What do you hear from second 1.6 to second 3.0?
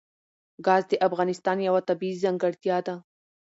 یوه طبیعي ځانګړتیا ده.